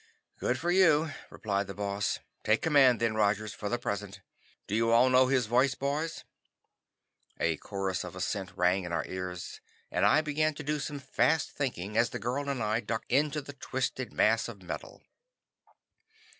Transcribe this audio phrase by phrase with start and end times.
[0.39, 2.17] "Good for you," replied the Boss.
[2.43, 4.21] "Take command then, Rogers, for the present.
[4.65, 6.23] Do you all know his voice, boys?"
[7.39, 9.61] A chorus of assent rang in our ears,
[9.91, 13.41] and I began to do some fast thinking as the girl and I ducked into
[13.43, 15.03] the twisted mass of metal.